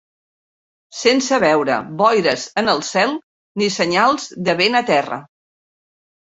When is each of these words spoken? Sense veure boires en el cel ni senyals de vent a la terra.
Sense 1.01 1.37
veure 1.43 1.75
boires 1.99 2.45
en 2.63 2.71
el 2.73 2.81
cel 2.87 3.13
ni 3.63 3.69
senyals 3.77 4.27
de 4.49 4.57
vent 4.63 4.75
a 4.75 4.79
la 4.83 4.91
terra. 4.91 5.21